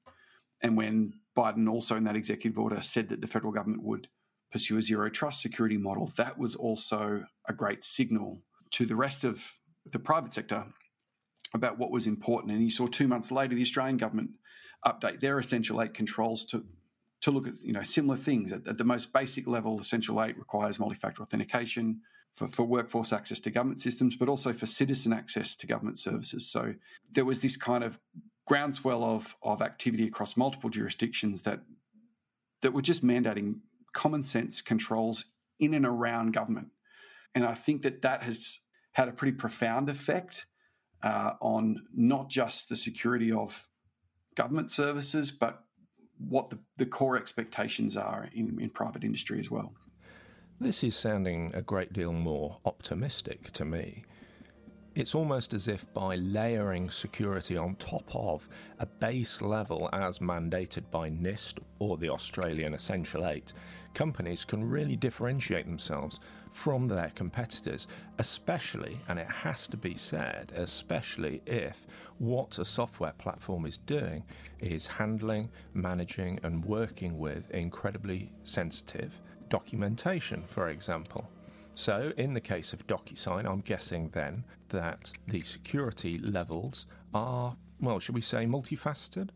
And 0.62 0.76
when 0.76 1.14
Biden 1.36 1.70
also 1.70 1.96
in 1.96 2.04
that 2.04 2.16
executive 2.16 2.58
order 2.58 2.80
said 2.80 3.08
that 3.08 3.20
the 3.20 3.26
federal 3.26 3.52
government 3.52 3.82
would 3.82 4.08
pursue 4.52 4.78
a 4.78 4.82
zero 4.82 5.08
trust 5.10 5.42
security 5.42 5.76
model, 5.76 6.12
that 6.16 6.38
was 6.38 6.54
also 6.54 7.24
a 7.48 7.52
great 7.52 7.82
signal 7.82 8.42
to 8.72 8.86
the 8.86 8.96
rest 8.96 9.24
of 9.24 9.52
the 9.84 9.98
private 9.98 10.32
sector 10.32 10.66
about 11.54 11.78
what 11.78 11.90
was 11.90 12.06
important. 12.06 12.52
And 12.52 12.62
you 12.62 12.70
saw 12.70 12.86
two 12.86 13.08
months 13.08 13.30
later 13.30 13.54
the 13.54 13.62
Australian 13.62 13.96
government 13.96 14.30
update 14.84 15.20
their 15.20 15.38
Essential 15.38 15.80
8 15.80 15.94
controls 15.94 16.44
to 16.46 16.64
to 17.22 17.30
look 17.30 17.48
at 17.48 17.54
you 17.62 17.72
know 17.72 17.82
similar 17.82 18.16
things 18.16 18.52
at, 18.52 18.66
at 18.68 18.78
the 18.78 18.84
most 18.84 19.12
basic 19.12 19.46
level. 19.46 19.80
Essential 19.80 20.22
8 20.22 20.38
requires 20.38 20.78
multi-factor 20.78 21.22
authentication 21.22 22.00
for, 22.34 22.48
for 22.48 22.64
workforce 22.64 23.12
access 23.12 23.40
to 23.40 23.50
government 23.50 23.80
systems, 23.80 24.14
but 24.14 24.28
also 24.28 24.52
for 24.52 24.66
citizen 24.66 25.12
access 25.12 25.56
to 25.56 25.66
government 25.66 25.98
services. 25.98 26.46
So 26.50 26.74
there 27.10 27.24
was 27.24 27.40
this 27.40 27.56
kind 27.56 27.82
of 27.82 27.98
groundswell 28.46 29.02
of 29.02 29.36
of 29.42 29.62
activity 29.62 30.06
across 30.06 30.36
multiple 30.36 30.70
jurisdictions 30.70 31.42
that 31.42 31.60
that 32.62 32.72
were 32.72 32.82
just 32.82 33.04
mandating 33.04 33.60
common 33.92 34.22
sense 34.22 34.60
controls 34.60 35.26
in 35.58 35.74
and 35.74 35.86
around 35.86 36.32
government. 36.32 36.68
And 37.34 37.44
I 37.44 37.54
think 37.54 37.82
that 37.82 38.02
that 38.02 38.22
has 38.22 38.58
had 38.92 39.08
a 39.08 39.12
pretty 39.12 39.36
profound 39.36 39.88
effect 39.88 40.46
uh, 41.02 41.32
on 41.40 41.84
not 41.94 42.28
just 42.28 42.68
the 42.68 42.76
security 42.76 43.32
of 43.32 43.68
government 44.34 44.70
services, 44.70 45.30
but 45.30 45.64
what 46.18 46.50
the, 46.50 46.58
the 46.76 46.86
core 46.86 47.16
expectations 47.16 47.96
are 47.96 48.28
in, 48.32 48.58
in 48.60 48.70
private 48.70 49.04
industry 49.04 49.38
as 49.40 49.50
well. 49.50 49.74
This 50.58 50.82
is 50.82 50.96
sounding 50.96 51.50
a 51.54 51.60
great 51.60 51.92
deal 51.92 52.12
more 52.12 52.58
optimistic 52.64 53.50
to 53.52 53.64
me. 53.64 54.04
It's 54.96 55.14
almost 55.14 55.52
as 55.52 55.68
if 55.68 55.92
by 55.92 56.16
layering 56.16 56.88
security 56.88 57.54
on 57.58 57.74
top 57.74 58.10
of 58.14 58.48
a 58.78 58.86
base 58.86 59.42
level 59.42 59.90
as 59.92 60.20
mandated 60.20 60.90
by 60.90 61.10
NIST 61.10 61.58
or 61.78 61.98
the 61.98 62.08
Australian 62.08 62.72
Essential 62.72 63.26
8, 63.26 63.52
companies 63.92 64.46
can 64.46 64.66
really 64.66 64.96
differentiate 64.96 65.66
themselves 65.66 66.18
from 66.50 66.88
their 66.88 67.12
competitors, 67.14 67.88
especially, 68.18 68.98
and 69.06 69.18
it 69.18 69.30
has 69.30 69.66
to 69.66 69.76
be 69.76 69.96
said, 69.96 70.50
especially 70.56 71.42
if 71.44 71.86
what 72.16 72.58
a 72.58 72.64
software 72.64 73.12
platform 73.18 73.66
is 73.66 73.76
doing 73.76 74.24
is 74.60 74.86
handling, 74.86 75.50
managing, 75.74 76.40
and 76.42 76.64
working 76.64 77.18
with 77.18 77.50
incredibly 77.50 78.32
sensitive 78.44 79.20
documentation, 79.50 80.42
for 80.46 80.70
example. 80.70 81.28
So, 81.78 82.10
in 82.16 82.32
the 82.32 82.40
case 82.40 82.72
of 82.72 82.86
DocuSign, 82.86 83.44
I'm 83.44 83.60
guessing 83.60 84.08
then 84.14 84.44
that 84.70 85.12
the 85.28 85.42
security 85.42 86.16
levels 86.16 86.86
are, 87.12 87.54
well, 87.80 87.98
should 87.98 88.14
we 88.14 88.22
say 88.22 88.46
multifaceted? 88.46 89.28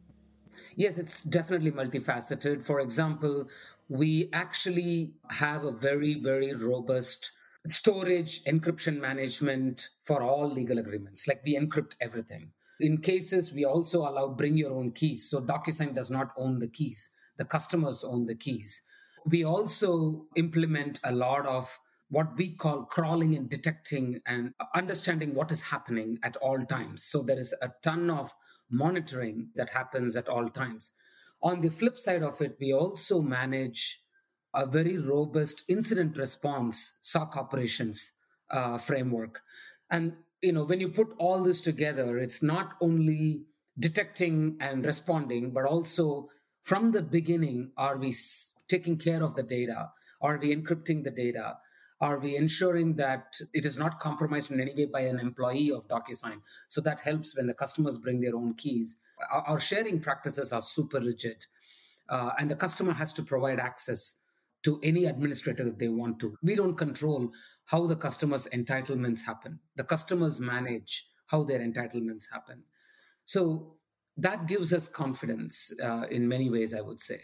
Yes, 0.75 0.97
it's 0.97 1.23
definitely 1.23 1.71
multifaceted. 1.71 2.63
For 2.65 2.81
example, 2.81 3.47
we 3.91 4.31
actually 4.33 5.13
have 5.29 5.65
a 5.65 5.71
very, 5.71 6.23
very 6.23 6.55
robust 6.55 7.31
storage 7.69 8.43
encryption 8.45 8.99
management 8.99 9.91
for 10.05 10.23
all 10.23 10.51
legal 10.51 10.79
agreements. 10.79 11.29
Like 11.29 11.43
we 11.45 11.59
encrypt 11.59 11.97
everything. 12.01 12.51
In 12.81 13.03
cases, 13.03 13.53
we 13.53 13.67
also 13.67 14.01
allow 14.01 14.29
bring 14.29 14.57
your 14.57 14.73
own 14.73 14.93
keys. 14.93 15.29
So 15.29 15.43
DocuSign 15.43 15.95
does 15.95 16.11
not 16.11 16.31
own 16.39 16.59
the 16.59 16.69
keys, 16.69 17.13
the 17.37 17.45
customers 17.45 18.03
own 18.03 18.25
the 18.25 18.35
keys. 18.35 18.83
We 19.27 19.45
also 19.45 20.25
implement 20.37 21.01
a 21.05 21.13
lot 21.13 21.45
of 21.45 21.79
what 22.11 22.37
we 22.37 22.51
call 22.51 22.85
crawling 22.85 23.37
and 23.37 23.49
detecting 23.49 24.21
and 24.27 24.53
understanding 24.75 25.35
what 25.35 25.53
is 25.53 25.63
happening 25.63 26.19
at 26.23 26.37
all 26.37 26.61
times. 26.67 27.05
So 27.05 27.23
there 27.23 27.39
is 27.39 27.55
a 27.63 27.71
ton 27.83 28.11
of 28.11 28.35
monitoring 28.71 29.49
that 29.55 29.71
happens 29.71 30.17
at 30.17 30.29
all 30.29 30.49
times. 30.49 30.95
On 31.43 31.61
the 31.61 31.71
flip 31.71 31.97
side 31.97 32.23
of 32.23 32.41
it, 32.41 32.57
we 32.61 32.73
also 32.73 33.23
manage 33.23 34.01
a 34.55 34.67
very 34.67 34.99
robust 34.99 35.63
incident 35.69 36.19
response 36.19 36.95
SOC 37.01 37.37
operations 37.37 38.13
uh, 38.51 38.77
framework. 38.77 39.41
And 39.91 40.15
you 40.43 40.53
know, 40.53 40.65
when 40.65 40.81
you 40.81 40.89
put 40.89 41.15
all 41.19 41.43
this 41.43 41.61
together, 41.61 42.19
it's 42.19 42.43
not 42.43 42.73
only 42.81 43.45
detecting 43.79 44.57
and 44.61 44.85
responding, 44.85 45.53
but 45.53 45.65
also 45.65 46.29
from 46.63 46.91
the 46.91 47.03
beginning, 47.03 47.71
are 47.77 47.97
we 47.97 48.15
taking 48.69 48.97
care 48.97 49.23
of 49.23 49.35
the 49.35 49.43
data? 49.43 49.91
Are 50.21 50.39
we 50.39 50.55
encrypting 50.55 51.05
the 51.05 51.11
data? 51.11 51.57
Are 52.01 52.19
we 52.19 52.37
ensuring 52.37 52.95
that 52.97 53.37
it 53.53 53.67
is 53.67 53.77
not 53.77 54.01
compromised 54.01 54.51
in 54.51 54.61
any 54.61 54.75
way 54.75 54.87
by 54.87 55.01
an 55.01 55.21
employee 55.21 55.71
of 55.71 55.87
DocuSign? 55.89 56.41
So 56.69 56.81
that 56.81 57.01
helps 57.01 57.37
when 57.37 57.47
the 57.47 57.55
customers 57.55 57.99
bring 57.99 58.21
their 58.21 58.35
own 58.35 58.55
keys. 58.55 58.97
Our, 59.31 59.43
our 59.43 59.61
sharing 59.61 60.01
practices 60.01 60.53
are 60.53 60.63
super 60.63 61.01
rigid, 61.01 61.45
uh, 62.09 62.31
and 62.39 62.51
the 62.51 62.57
customer 62.57 62.95
has 62.95 63.13
to 63.15 63.23
provide 63.23 63.61
access 63.61 64.15
to 64.63 64.81
any 64.83 65.07
administrator 65.07 65.65
that 65.65 65.79
they 65.79 65.89
want 65.89 66.21
to. 66.21 66.37
We 66.43 66.55
don't 66.55 66.77
control 66.77 67.31
how 67.67 67.87
the 67.87 67.97
customer's 67.97 68.47
entitlements 68.49 69.25
happen. 69.25 69.59
The 69.77 69.85
customers 69.85 70.41
manage 70.41 71.09
how 71.27 71.45
their 71.45 71.61
entitlements 71.61 72.25
happen. 72.31 72.63
So 73.25 73.77
that 74.17 74.47
gives 74.47 74.73
us 74.75 74.89
confidence 74.89 75.73
uh, 75.83 76.03
in 76.11 76.29
many 76.29 76.51
ways, 76.51 76.75
I 76.75 76.81
would 76.81 77.01
say. 77.01 77.21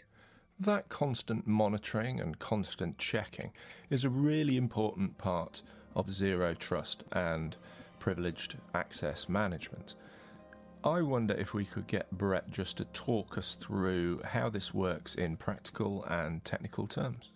That 0.59 0.89
constant 0.89 1.45
monitoring 1.45 2.19
and 2.19 2.39
constant 2.39 2.97
checking 2.97 3.51
is 3.91 4.03
a 4.03 4.09
really 4.09 4.57
important 4.57 5.19
part 5.19 5.61
of 5.95 6.09
zero 6.09 6.55
trust 6.55 7.03
and 7.11 7.55
privileged 7.99 8.57
access 8.73 9.29
management. 9.29 9.93
I 10.83 11.03
wonder 11.03 11.35
if 11.35 11.53
we 11.53 11.63
could 11.63 11.85
get 11.85 12.09
Brett 12.11 12.49
just 12.49 12.77
to 12.77 12.85
talk 12.85 13.37
us 13.37 13.53
through 13.53 14.21
how 14.23 14.49
this 14.49 14.73
works 14.73 15.13
in 15.13 15.37
practical 15.37 16.03
and 16.05 16.43
technical 16.43 16.87
terms. 16.87 17.31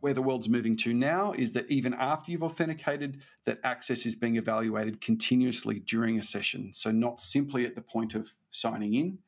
Where 0.00 0.14
the 0.14 0.22
world's 0.22 0.48
moving 0.48 0.76
to 0.78 0.92
now 0.92 1.32
is 1.32 1.52
that 1.52 1.70
even 1.70 1.94
after 1.94 2.32
you've 2.32 2.42
authenticated, 2.42 3.20
that 3.44 3.60
access 3.62 4.06
is 4.06 4.16
being 4.16 4.36
evaluated 4.36 5.00
continuously 5.00 5.78
during 5.78 6.18
a 6.18 6.22
session. 6.22 6.70
So 6.74 6.90
not 6.90 7.20
simply 7.20 7.64
at 7.64 7.76
the 7.76 7.80
point 7.80 8.16
of 8.16 8.34
signing 8.50 8.94
in, 8.94 9.18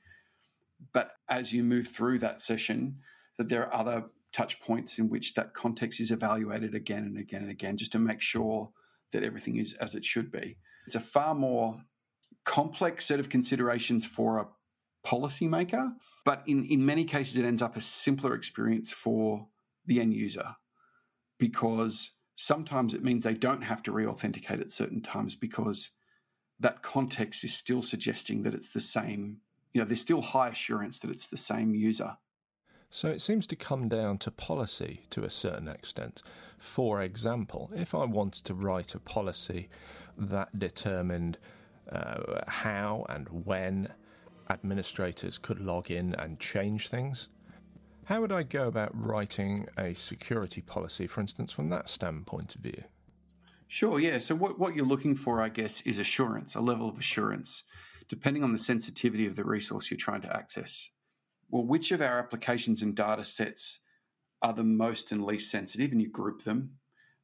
but 0.92 1.12
as 1.28 1.52
you 1.52 1.62
move 1.62 1.87
through 1.87 2.18
that 2.18 2.40
session, 2.40 2.99
that 3.38 3.49
there 3.49 3.66
are 3.66 3.80
other 3.80 4.04
touch 4.33 4.61
points 4.61 4.99
in 4.99 5.09
which 5.09 5.35
that 5.35 5.54
context 5.54 6.00
is 6.00 6.11
evaluated 6.11 6.75
again 6.75 7.04
and 7.04 7.18
again 7.18 7.42
and 7.42 7.50
again 7.50 7.76
just 7.76 7.92
to 7.92 7.99
make 7.99 8.21
sure 8.21 8.71
that 9.12 9.25
everything 9.25 9.57
is 9.57 9.73
as 9.75 9.95
it 9.95 10.04
should 10.04 10.30
be. 10.30 10.59
It's 10.87 10.95
a 10.95 11.00
far 11.00 11.35
more 11.35 11.83
complex 12.45 13.07
set 13.07 13.21
of 13.21 13.28
considerations 13.28 14.07
for 14.07 14.38
a 14.38 14.49
policymaker, 15.07 15.92
but 16.25 16.42
in, 16.47 16.64
in 16.64 16.85
many 16.85 17.04
cases, 17.04 17.37
it 17.37 17.45
ends 17.45 17.62
up 17.62 17.76
a 17.76 17.80
simpler 17.80 18.35
experience 18.35 18.92
for 18.92 19.49
the 19.87 20.00
end 20.00 20.12
user 20.12 20.57
because 21.38 22.12
sometimes 22.37 22.95
it 22.95 23.02
means 23.02 23.25
they 23.25 23.35
don't 23.35 23.62
have 23.62 23.83
to 23.85 23.92
re 23.92 24.07
authenticate 24.07 24.61
at 24.61 24.71
certain 24.71 25.00
times 25.00 25.35
because 25.35 25.90
that 26.61 26.83
context 26.83 27.45
is 27.45 27.54
still 27.54 27.83
suggesting 27.83 28.42
that 28.42 28.54
it's 28.54 28.71
the 28.71 28.80
same. 28.80 29.38
You 29.73 29.80
know, 29.80 29.87
there's 29.87 30.00
still 30.00 30.23
high 30.23 30.49
assurance 30.49 30.99
that 31.00 31.11
it's 31.11 31.28
the 31.28 31.37
same 31.37 31.75
user. 31.75 32.16
So 32.90 33.09
it 33.09 33.21
seems 33.21 33.47
to 33.49 33.57
come 33.57 33.88
down 33.88 34.18
to 34.18 34.30
policy 34.30 35.02
to 35.11 35.25
a 35.25 35.30
certain 35.30 35.68
extent. 35.68 36.23
For 36.59 37.02
example, 37.02 37.71
if 37.75 37.95
I 37.95 38.04
wanted 38.04 38.45
to 38.47 38.54
write 38.54 38.95
a 38.95 38.99
policy 38.99 39.68
that 40.16 40.59
determined 40.59 41.38
uh, 41.92 42.42
how 42.47 43.07
and 43.09 43.28
when 43.45 43.92
administrators 44.49 45.38
could 45.38 45.61
log 45.61 45.90
in 45.90 46.14
and 46.14 46.40
change 46.40 46.88
things, 46.88 47.28
how 48.04 48.23
would 48.23 48.33
I 48.33 48.42
go 48.42 48.66
about 48.66 48.90
writing 48.95 49.68
a 49.76 49.95
security 49.95 50.62
policy, 50.62 51.07
for 51.07 51.21
instance, 51.21 51.52
from 51.52 51.68
that 51.68 51.90
standpoint 51.90 52.54
of 52.54 52.62
view? 52.62 52.85
Sure, 53.66 54.00
yeah. 54.00 54.18
So, 54.18 54.35
what, 54.35 54.59
what 54.59 54.75
you're 54.75 54.87
looking 54.87 55.14
for, 55.14 55.42
I 55.42 55.50
guess, 55.50 55.83
is 55.83 55.99
assurance, 55.99 56.54
a 56.54 56.61
level 56.61 56.88
of 56.88 56.99
assurance, 56.99 57.64
depending 58.09 58.42
on 58.42 58.52
the 58.52 58.59
sensitivity 58.59 59.26
of 59.26 59.37
the 59.37 59.45
resource 59.45 59.90
you're 59.90 59.99
trying 59.99 60.23
to 60.23 60.35
access 60.35 60.88
well, 61.50 61.64
which 61.64 61.90
of 61.93 62.00
our 62.00 62.19
applications 62.19 62.83
and 62.83 62.95
data 62.95 63.25
sets 63.25 63.81
are 64.43 64.52
the 64.52 64.64
most 64.64 65.12
and 65.12 65.25
least 65.25 65.50
sensitive, 65.50 65.93
and 65.93 66.00
you 66.00 66.09
group 66.09 66.45
them. 66.45 66.78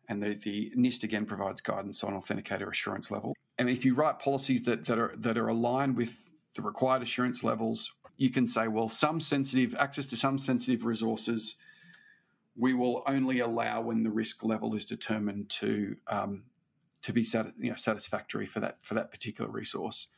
And 0.09 0.23
the, 0.23 0.35
the 0.35 0.73
NIST 0.77 1.05
again 1.05 1.25
provides 1.25 1.61
guidance 1.61 2.05
on 2.05 2.13
authenticator 2.13 2.69
assurance 2.71 3.11
level. 3.11 3.35
And 3.59 3.71
if 3.71 3.85
you 3.85 3.95
write 3.95 4.19
policies 4.19 4.63
that, 4.63 4.85
that 4.85 4.99
are 4.99 5.15
that 5.17 5.39
are 5.39 5.49
aligned 5.49 5.97
with 5.97 6.33
the 6.55 6.63
required 6.63 7.03
assurance 7.03 7.43
levels, 7.43 7.93
you 8.17 8.31
can 8.31 8.47
say, 8.47 8.69
well, 8.69 8.89
some 8.89 9.21
sensitive 9.21 9.75
access 9.79 10.07
to 10.07 10.17
some 10.17 10.39
sensitive 10.39 10.85
resources, 10.85 11.57
we 12.57 12.75
will 12.75 13.03
only 13.07 13.41
allow 13.41 13.81
when 13.81 14.03
the 14.03 14.11
risk 14.11 14.45
level 14.45 14.75
is 14.75 14.85
determined 14.85 15.49
to 15.51 15.97
um, 16.09 16.45
to 17.03 17.13
be 17.13 17.25
sat, 17.25 17.53
you 17.59 17.71
know, 17.71 17.77
satisfactory 17.77 18.47
for 18.47 18.61
that 18.61 18.83
for 18.83 18.95
that 18.95 19.11
particular 19.11 19.51
resource. 19.51 20.09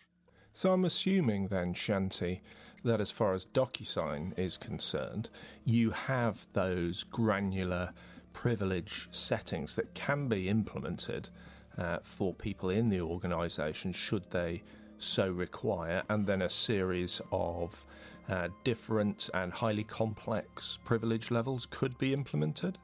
So 0.56 0.72
I'm 0.72 0.86
assuming 0.86 1.48
then, 1.48 1.74
Shanthi, 1.74 2.40
that 2.82 2.98
as 2.98 3.10
far 3.10 3.34
as 3.34 3.44
DocuSign 3.44 4.38
is 4.38 4.56
concerned, 4.56 5.28
you 5.66 5.90
have 5.90 6.46
those 6.54 7.02
granular 7.02 7.92
privilege 8.32 9.06
settings 9.10 9.74
that 9.74 9.92
can 9.92 10.28
be 10.28 10.48
implemented 10.48 11.28
uh, 11.76 11.98
for 12.02 12.32
people 12.32 12.70
in 12.70 12.88
the 12.88 13.02
organisation 13.02 13.92
should 13.92 14.30
they 14.30 14.62
so 14.96 15.30
require, 15.30 16.02
and 16.08 16.26
then 16.26 16.40
a 16.40 16.48
series 16.48 17.20
of 17.30 17.84
uh, 18.30 18.48
different 18.64 19.28
and 19.34 19.52
highly 19.52 19.84
complex 19.84 20.78
privilege 20.86 21.30
levels 21.30 21.66
could 21.66 21.98
be 21.98 22.14
implemented? 22.14 22.78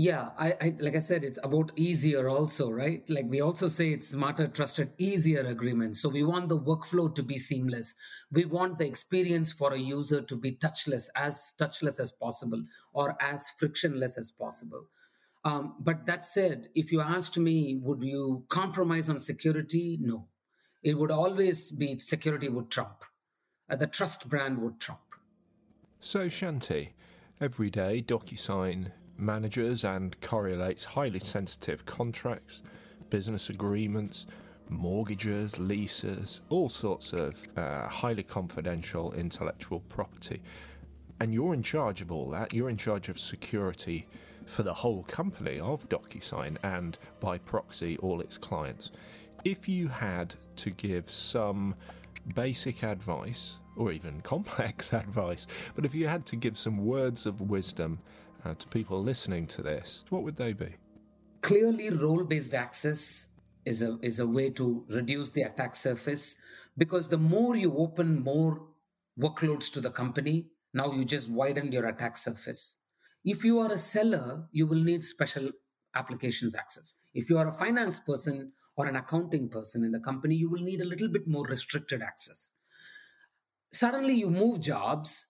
Yeah, 0.00 0.28
I, 0.38 0.54
I, 0.60 0.76
like 0.78 0.94
I 0.94 1.00
said, 1.00 1.24
it's 1.24 1.40
about 1.42 1.72
easier 1.74 2.28
also, 2.28 2.70
right? 2.70 3.02
Like 3.10 3.24
we 3.28 3.40
also 3.40 3.66
say 3.66 3.88
it's 3.88 4.06
smarter, 4.06 4.46
trusted, 4.46 4.92
easier 4.96 5.40
agreements. 5.40 6.00
So 6.00 6.08
we 6.08 6.22
want 6.22 6.48
the 6.48 6.56
workflow 6.56 7.12
to 7.16 7.22
be 7.24 7.36
seamless. 7.36 7.96
We 8.30 8.44
want 8.44 8.78
the 8.78 8.86
experience 8.86 9.50
for 9.50 9.72
a 9.72 9.76
user 9.76 10.22
to 10.22 10.36
be 10.36 10.52
touchless, 10.52 11.08
as 11.16 11.52
touchless 11.58 11.98
as 11.98 12.12
possible, 12.12 12.62
or 12.92 13.16
as 13.20 13.50
frictionless 13.58 14.16
as 14.18 14.30
possible. 14.30 14.84
Um, 15.44 15.74
but 15.80 16.06
that 16.06 16.24
said, 16.24 16.68
if 16.76 16.92
you 16.92 17.00
asked 17.00 17.36
me, 17.36 17.80
would 17.82 18.00
you 18.00 18.44
compromise 18.50 19.08
on 19.08 19.18
security? 19.18 19.98
No, 20.00 20.28
it 20.84 20.96
would 20.96 21.10
always 21.10 21.72
be 21.72 21.98
security 21.98 22.48
would 22.48 22.70
trump. 22.70 23.02
Uh, 23.68 23.74
the 23.74 23.88
trust 23.88 24.28
brand 24.28 24.58
would 24.58 24.78
trump. 24.78 25.00
So 25.98 26.28
Shanthi, 26.28 26.90
every 27.40 27.70
day 27.70 28.00
DocuSign 28.06 28.92
manages 29.18 29.84
and 29.84 30.18
correlates 30.20 30.84
highly 30.84 31.18
sensitive 31.18 31.84
contracts, 31.84 32.62
business 33.10 33.50
agreements, 33.50 34.26
mortgages, 34.68 35.58
leases, 35.58 36.40
all 36.48 36.68
sorts 36.68 37.12
of 37.12 37.34
uh, 37.56 37.88
highly 37.88 38.22
confidential 38.22 39.12
intellectual 39.12 39.80
property. 39.88 40.42
And 41.20 41.34
you're 41.34 41.54
in 41.54 41.62
charge 41.62 42.00
of 42.00 42.12
all 42.12 42.30
that. 42.30 42.52
You're 42.54 42.70
in 42.70 42.76
charge 42.76 43.08
of 43.08 43.18
security 43.18 44.06
for 44.46 44.62
the 44.62 44.74
whole 44.74 45.02
company 45.04 45.60
of 45.60 45.88
DocuSign 45.88 46.56
and 46.62 46.96
by 47.20 47.38
proxy 47.38 47.98
all 47.98 48.20
its 48.20 48.38
clients. 48.38 48.92
If 49.44 49.68
you 49.68 49.88
had 49.88 50.34
to 50.56 50.70
give 50.70 51.10
some 51.10 51.74
basic 52.34 52.82
advice, 52.82 53.58
or 53.76 53.92
even 53.92 54.20
complex 54.22 54.92
advice, 54.92 55.46
but 55.74 55.84
if 55.84 55.94
you 55.94 56.08
had 56.08 56.26
to 56.26 56.36
give 56.36 56.58
some 56.58 56.84
words 56.84 57.26
of 57.26 57.40
wisdom 57.40 57.98
uh, 58.48 58.54
to 58.54 58.66
people 58.68 59.02
listening 59.02 59.46
to 59.46 59.62
this, 59.62 60.04
what 60.10 60.22
would 60.22 60.36
they 60.36 60.52
be? 60.52 60.74
Clearly, 61.42 61.90
role 61.90 62.24
based 62.24 62.54
access 62.54 63.28
is 63.64 63.82
a, 63.82 63.98
is 64.02 64.20
a 64.20 64.26
way 64.26 64.50
to 64.50 64.84
reduce 64.88 65.30
the 65.32 65.42
attack 65.42 65.76
surface 65.76 66.38
because 66.76 67.08
the 67.08 67.18
more 67.18 67.56
you 67.56 67.76
open 67.76 68.22
more 68.22 68.66
workloads 69.18 69.72
to 69.72 69.80
the 69.80 69.90
company, 69.90 70.46
now 70.74 70.92
you 70.92 71.04
just 71.04 71.28
widen 71.28 71.72
your 71.72 71.86
attack 71.86 72.16
surface. 72.16 72.76
If 73.24 73.44
you 73.44 73.58
are 73.60 73.72
a 73.72 73.78
seller, 73.78 74.46
you 74.52 74.66
will 74.66 74.82
need 74.82 75.04
special 75.04 75.50
applications 75.94 76.54
access. 76.54 76.96
If 77.14 77.28
you 77.28 77.38
are 77.38 77.48
a 77.48 77.52
finance 77.52 77.98
person 77.98 78.52
or 78.76 78.86
an 78.86 78.96
accounting 78.96 79.48
person 79.48 79.84
in 79.84 79.92
the 79.92 80.00
company, 80.00 80.34
you 80.34 80.48
will 80.48 80.62
need 80.62 80.80
a 80.80 80.86
little 80.86 81.08
bit 81.08 81.26
more 81.26 81.44
restricted 81.46 82.00
access. 82.00 82.52
Suddenly, 83.72 84.14
you 84.14 84.30
move 84.30 84.60
jobs 84.60 85.26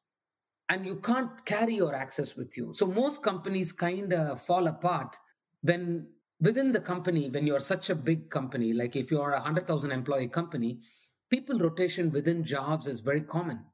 and 0.69 0.85
you 0.85 0.97
can't 0.97 1.45
carry 1.45 1.75
your 1.75 1.95
access 1.95 2.37
with 2.37 2.57
you. 2.57 2.73
So 2.75 2.87
most 2.87 3.23
companies 3.23 3.73
kind 3.73 4.13
of 4.13 4.41
fall 4.41 4.67
apart 4.67 5.17
when 5.63 6.07
within 6.41 6.73
the 6.73 6.81
company, 6.81 7.31
when 7.31 7.47
you're 7.47 7.61
such 7.61 7.91
a 7.91 7.95
big 7.95 8.31
company, 8.31 8.73
like 8.73 8.97
if 8.97 9.11
you're 9.11 9.33
a 9.33 9.41
100,000 9.41 9.91
employee 9.91 10.29
company, 10.29 10.81
people 11.31 11.59
rotation 11.59 12.11
within 12.11 12.45
jobs 12.45 12.87
is 12.87 13.01
very 13.01 13.23
common. 13.23 13.65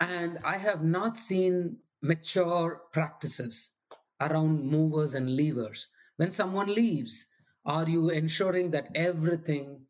And 0.00 0.38
I 0.44 0.58
have 0.58 0.82
not 0.82 1.18
seen 1.18 1.78
mature 2.02 2.82
practices 2.92 3.72
around 4.20 4.64
movers 4.64 5.14
and 5.14 5.28
leavers. 5.28 5.86
When 6.16 6.30
someone 6.30 6.72
leaves, 6.72 7.28
are 7.64 7.88
you 7.88 8.10
ensuring 8.10 8.70
that 8.70 8.88
everything 8.94 9.80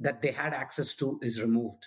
that 0.00 0.22
they 0.22 0.30
had 0.30 0.54
access 0.54 0.94
to 0.96 1.18
is 1.22 1.42
removed? 1.42 1.84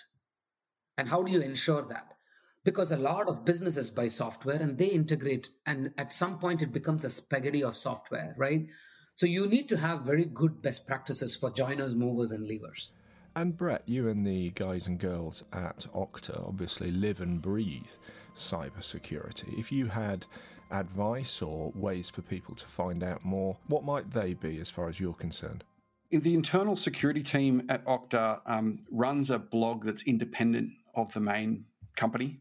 And 0.98 1.08
how 1.08 1.22
do 1.22 1.32
you 1.32 1.40
ensure 1.40 1.82
that? 1.88 2.14
Because 2.64 2.92
a 2.92 2.96
lot 2.96 3.28
of 3.28 3.44
businesses 3.44 3.90
buy 3.90 4.06
software 4.06 4.56
and 4.56 4.78
they 4.78 4.86
integrate 4.86 5.48
and 5.66 5.90
at 5.98 6.12
some 6.12 6.38
point 6.38 6.62
it 6.62 6.72
becomes 6.72 7.04
a 7.04 7.10
spaghetti 7.10 7.62
of 7.64 7.76
software 7.76 8.34
right? 8.36 8.66
So 9.14 9.26
you 9.26 9.46
need 9.46 9.68
to 9.68 9.76
have 9.76 10.02
very 10.02 10.24
good 10.24 10.62
best 10.62 10.86
practices 10.86 11.36
for 11.36 11.50
joiners 11.50 11.94
movers 11.94 12.32
and 12.32 12.48
leavers 12.48 12.92
and 13.34 13.56
brett 13.56 13.82
you 13.86 14.08
and 14.08 14.26
the 14.26 14.50
guys 14.50 14.86
and 14.86 14.98
girls 14.98 15.42
at 15.52 15.86
okta 15.94 16.46
obviously 16.46 16.90
live 16.90 17.20
and 17.20 17.40
breathe 17.40 17.90
cybersecurity. 18.36 19.58
If 19.58 19.72
you 19.72 19.86
had 19.86 20.26
advice 20.70 21.42
or 21.42 21.72
ways 21.74 22.08
for 22.08 22.22
people 22.22 22.54
to 22.54 22.66
find 22.66 23.02
out 23.02 23.24
more 23.24 23.58
what 23.66 23.84
might 23.84 24.10
they 24.10 24.34
be 24.34 24.58
as 24.60 24.70
far 24.70 24.88
as 24.88 24.98
you're 24.98 25.12
concerned? 25.12 25.64
The 26.10 26.34
internal 26.34 26.76
security 26.76 27.22
team 27.22 27.64
at 27.68 27.84
Okta 27.86 28.40
um, 28.44 28.80
runs 28.90 29.30
a 29.30 29.38
blog 29.38 29.84
that's 29.84 30.02
independent 30.02 30.72
of 30.94 31.12
the 31.14 31.20
main 31.20 31.64
company. 31.96 32.40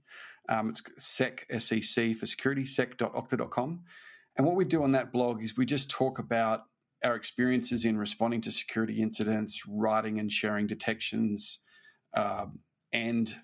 Um, 0.49 0.69
it's 0.69 0.81
sec, 0.97 1.45
S-E-C 1.49 2.13
for 2.13 2.25
security, 2.25 2.65
sec.okta.com. 2.65 3.81
And 4.37 4.47
what 4.47 4.55
we 4.55 4.65
do 4.65 4.83
on 4.83 4.91
that 4.93 5.11
blog 5.11 5.43
is 5.43 5.57
we 5.57 5.65
just 5.65 5.89
talk 5.89 6.19
about 6.19 6.63
our 7.03 7.15
experiences 7.15 7.85
in 7.85 7.97
responding 7.97 8.41
to 8.41 8.51
security 8.51 9.01
incidents, 9.01 9.63
writing 9.67 10.19
and 10.19 10.31
sharing 10.31 10.67
detections, 10.67 11.59
um, 12.15 12.59
and 12.93 13.35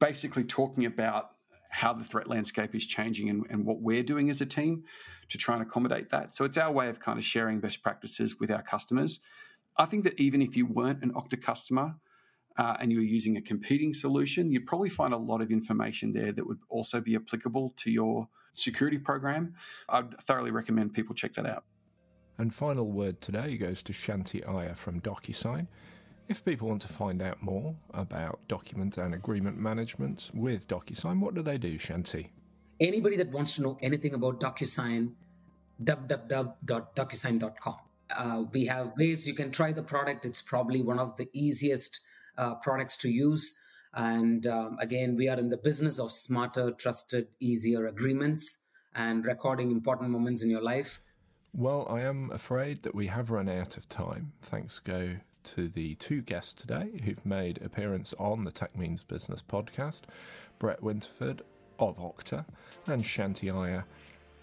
basically 0.00 0.44
talking 0.44 0.84
about 0.86 1.30
how 1.70 1.92
the 1.92 2.04
threat 2.04 2.28
landscape 2.28 2.74
is 2.74 2.86
changing 2.86 3.28
and, 3.28 3.44
and, 3.50 3.66
what 3.66 3.80
we're 3.80 4.02
doing 4.02 4.30
as 4.30 4.40
a 4.40 4.46
team 4.46 4.84
to 5.28 5.36
try 5.36 5.54
and 5.54 5.62
accommodate 5.62 6.08
that. 6.10 6.34
So 6.34 6.44
it's 6.44 6.56
our 6.56 6.72
way 6.72 6.88
of 6.88 7.00
kind 7.00 7.18
of 7.18 7.24
sharing 7.24 7.60
best 7.60 7.82
practices 7.82 8.38
with 8.40 8.50
our 8.50 8.62
customers. 8.62 9.20
I 9.76 9.84
think 9.84 10.04
that 10.04 10.18
even 10.18 10.40
if 10.40 10.56
you 10.56 10.66
weren't 10.66 11.02
an 11.02 11.12
Okta 11.12 11.42
customer, 11.42 11.96
uh, 12.58 12.76
and 12.80 12.90
you're 12.90 13.02
using 13.02 13.36
a 13.36 13.40
competing 13.40 13.92
solution, 13.92 14.50
you'd 14.50 14.66
probably 14.66 14.88
find 14.88 15.12
a 15.12 15.16
lot 15.16 15.40
of 15.40 15.50
information 15.50 16.12
there 16.12 16.32
that 16.32 16.46
would 16.46 16.58
also 16.68 17.00
be 17.00 17.14
applicable 17.14 17.74
to 17.76 17.90
your 17.90 18.28
security 18.52 18.98
program. 18.98 19.54
I'd 19.88 20.18
thoroughly 20.22 20.50
recommend 20.50 20.94
people 20.94 21.14
check 21.14 21.34
that 21.34 21.46
out. 21.46 21.64
And 22.38 22.54
final 22.54 22.90
word 22.90 23.20
today 23.20 23.56
goes 23.56 23.82
to 23.84 23.92
Shanthi 23.92 24.46
Iyer 24.48 24.74
from 24.74 25.00
DocuSign. 25.00 25.66
If 26.28 26.44
people 26.44 26.68
want 26.68 26.82
to 26.82 26.88
find 26.88 27.22
out 27.22 27.40
more 27.42 27.74
about 27.94 28.40
document 28.48 28.98
and 28.98 29.14
agreement 29.14 29.56
management 29.58 30.30
with 30.34 30.68
DocuSign, 30.68 31.20
what 31.20 31.34
do 31.34 31.42
they 31.42 31.56
do, 31.56 31.78
Shanthi? 31.78 32.28
Anybody 32.80 33.16
that 33.16 33.30
wants 33.30 33.54
to 33.56 33.62
know 33.62 33.78
anything 33.80 34.12
about 34.14 34.40
DocuSign, 34.40 35.12
www.docusign.com. 35.82 37.76
Uh, 38.08 38.44
we 38.52 38.66
have 38.66 38.92
ways 38.98 39.26
you 39.26 39.34
can 39.34 39.50
try 39.50 39.72
the 39.72 39.82
product. 39.82 40.26
It's 40.26 40.42
probably 40.42 40.82
one 40.82 40.98
of 40.98 41.16
the 41.16 41.28
easiest 41.32 42.00
products 42.62 42.96
to 42.98 43.08
use. 43.08 43.54
And 43.94 44.46
um, 44.46 44.76
again, 44.80 45.16
we 45.16 45.28
are 45.28 45.38
in 45.38 45.48
the 45.48 45.56
business 45.56 45.98
of 45.98 46.12
smarter, 46.12 46.70
trusted, 46.72 47.28
easier 47.40 47.86
agreements 47.86 48.58
and 48.94 49.24
recording 49.24 49.70
important 49.70 50.10
moments 50.10 50.42
in 50.42 50.50
your 50.50 50.62
life. 50.62 51.00
Well, 51.54 51.86
I 51.88 52.02
am 52.02 52.30
afraid 52.32 52.82
that 52.82 52.94
we 52.94 53.06
have 53.06 53.30
run 53.30 53.48
out 53.48 53.76
of 53.76 53.88
time. 53.88 54.32
Thanks 54.42 54.78
go 54.78 55.16
to 55.44 55.68
the 55.68 55.94
two 55.94 56.20
guests 56.20 56.52
today 56.52 57.00
who've 57.04 57.24
made 57.24 57.62
appearance 57.62 58.12
on 58.18 58.44
the 58.44 58.50
Tech 58.50 58.76
Means 58.76 59.02
Business 59.04 59.42
podcast 59.42 60.02
Brett 60.58 60.82
Winterford 60.82 61.40
of 61.78 61.96
Okta 61.98 62.44
and 62.86 63.02
Shanthi 63.02 63.54
Iyer 63.54 63.84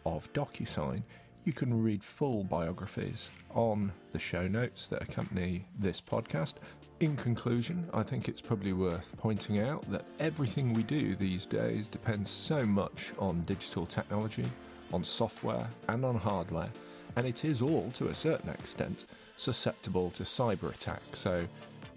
of 0.05 0.31
DocuSign. 0.33 1.03
You 1.45 1.53
can 1.53 1.83
read 1.83 2.03
full 2.03 2.43
biographies 2.43 3.29
on 3.53 3.91
the 4.11 4.19
show 4.19 4.47
notes 4.47 4.87
that 4.87 5.03
accompany 5.03 5.67
this 5.77 5.99
podcast. 5.99 6.55
In 7.03 7.17
conclusion, 7.17 7.89
I 7.93 8.01
think 8.01 8.29
it's 8.29 8.39
probably 8.39 8.71
worth 8.71 9.09
pointing 9.17 9.59
out 9.59 9.83
that 9.91 10.05
everything 10.21 10.71
we 10.71 10.83
do 10.83 11.17
these 11.17 11.45
days 11.45 11.89
depends 11.89 12.31
so 12.31 12.65
much 12.65 13.11
on 13.19 13.41
digital 13.41 13.85
technology, 13.85 14.45
on 14.93 15.03
software, 15.03 15.67
and 15.89 16.05
on 16.05 16.15
hardware, 16.15 16.69
and 17.17 17.27
it 17.27 17.43
is 17.43 17.61
all, 17.61 17.91
to 17.95 18.07
a 18.07 18.13
certain 18.13 18.47
extent, 18.51 19.03
susceptible 19.35 20.11
to 20.11 20.23
cyber 20.23 20.73
attack. 20.73 21.01
So, 21.11 21.45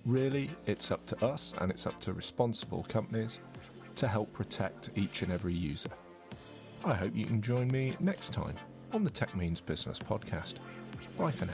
really, 0.04 0.50
it's 0.66 0.90
up 0.90 1.06
to 1.06 1.24
us 1.24 1.54
and 1.60 1.70
it's 1.70 1.86
up 1.86 2.00
to 2.00 2.12
responsible 2.12 2.84
companies 2.88 3.38
to 3.94 4.08
help 4.08 4.32
protect 4.32 4.90
each 4.96 5.22
and 5.22 5.30
every 5.30 5.54
user. 5.54 5.90
I 6.84 6.94
hope 6.94 7.14
you 7.14 7.26
can 7.26 7.40
join 7.40 7.68
me 7.68 7.94
next 8.00 8.32
time 8.32 8.56
on 8.92 9.04
the 9.04 9.10
Tech 9.10 9.36
Means 9.36 9.60
Business 9.60 10.00
podcast. 10.00 10.54
Bye 11.16 11.30
for 11.30 11.46
now. 11.46 11.52